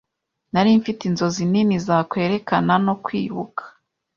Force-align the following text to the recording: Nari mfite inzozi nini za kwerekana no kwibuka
Nari 0.51 0.71
mfite 0.79 1.01
inzozi 1.09 1.43
nini 1.53 1.75
za 1.85 1.97
kwerekana 2.09 2.73
no 2.85 2.93
kwibuka 3.03 3.63